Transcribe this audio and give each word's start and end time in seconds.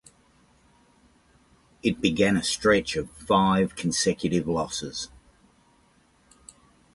It 1.83 2.01
began 2.01 2.35
a 2.35 2.41
stretch 2.41 2.95
of 2.95 3.11
five 3.11 3.75
consecutive 3.75 4.47
losses. 4.47 5.11